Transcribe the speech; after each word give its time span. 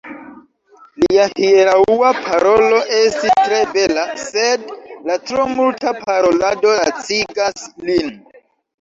Lia 1.03 1.27
hieraŭa 1.41 2.13
parolo 2.21 2.81
estis 3.01 3.37
tre 3.43 3.61
bela, 3.77 4.07
sed 4.25 4.67
la 5.11 5.21
tro 5.29 5.49
multa 5.55 5.97
parolado 6.05 6.77
lacigas 6.83 7.73
lin. 7.89 8.15